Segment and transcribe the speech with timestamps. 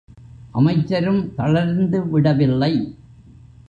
[0.51, 2.97] அமைச்சரும் தளர்ந்து விடவில்லை.